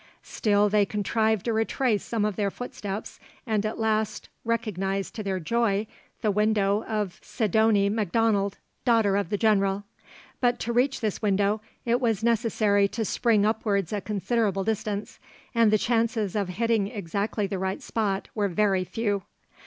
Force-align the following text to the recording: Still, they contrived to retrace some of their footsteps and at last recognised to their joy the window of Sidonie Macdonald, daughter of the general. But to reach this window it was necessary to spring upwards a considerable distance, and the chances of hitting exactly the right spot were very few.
Still, 0.23 0.67
they 0.67 0.83
contrived 0.83 1.45
to 1.45 1.53
retrace 1.53 2.01
some 2.03 2.25
of 2.25 2.35
their 2.35 2.49
footsteps 2.49 3.19
and 3.45 3.63
at 3.67 3.77
last 3.77 4.29
recognised 4.43 5.13
to 5.13 5.21
their 5.21 5.39
joy 5.39 5.85
the 6.23 6.31
window 6.31 6.83
of 6.85 7.19
Sidonie 7.21 7.87
Macdonald, 7.87 8.57
daughter 8.83 9.15
of 9.15 9.29
the 9.29 9.37
general. 9.37 9.83
But 10.39 10.59
to 10.61 10.73
reach 10.73 11.01
this 11.01 11.21
window 11.21 11.61
it 11.85 12.01
was 12.01 12.23
necessary 12.23 12.87
to 12.87 13.05
spring 13.05 13.45
upwards 13.45 13.93
a 13.93 14.01
considerable 14.01 14.63
distance, 14.63 15.19
and 15.53 15.69
the 15.69 15.77
chances 15.77 16.35
of 16.35 16.49
hitting 16.49 16.87
exactly 16.87 17.45
the 17.45 17.59
right 17.59 17.83
spot 17.83 18.27
were 18.33 18.47
very 18.47 18.83
few. 18.83 19.21